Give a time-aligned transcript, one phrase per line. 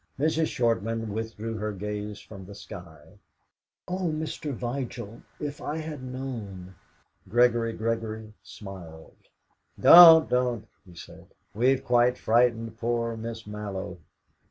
[0.17, 0.47] Mrs.
[0.47, 3.19] Shortman withdrew her gaze from the sky.
[3.87, 4.51] "Oh, Mr.
[4.51, 6.73] Vigil, if I had known"
[7.29, 9.29] Gregory Gregory smiled.
[9.79, 13.99] "Don't, don't!" he said; "we've quite frightened poor Miss Mallow!"